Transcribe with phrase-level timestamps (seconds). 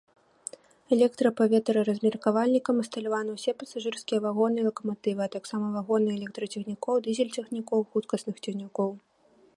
[0.95, 8.89] Электрапаветраразмеркавальнікам абсталяваны усе пасажырскія вагоны і лакаматывы, а таксама вагоны электрацягнікоў, дызель-цягнікоў, хуткасных цягнікоў.